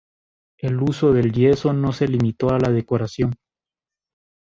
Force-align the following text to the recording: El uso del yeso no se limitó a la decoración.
El 0.57 0.81
uso 0.81 1.13
del 1.13 1.31
yeso 1.31 1.73
no 1.73 1.93
se 1.93 2.07
limitó 2.07 2.49
a 2.49 2.57
la 2.57 2.71
decoración. 2.71 3.35